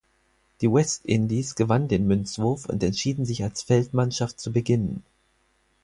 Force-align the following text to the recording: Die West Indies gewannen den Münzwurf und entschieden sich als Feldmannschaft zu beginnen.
Die 0.61 0.71
West 0.73 1.05
Indies 1.05 1.53
gewannen 1.53 1.87
den 1.87 2.07
Münzwurf 2.07 2.65
und 2.67 2.81
entschieden 2.81 3.23
sich 3.23 3.43
als 3.43 3.61
Feldmannschaft 3.61 4.39
zu 4.39 4.51
beginnen. 4.51 5.03